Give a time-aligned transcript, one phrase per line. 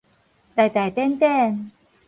[0.55, 1.69] 大大典典